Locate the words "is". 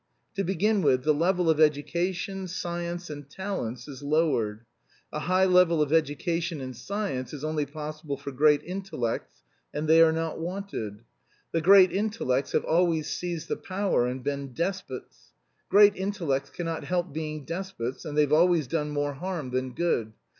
3.87-4.01, 7.33-7.43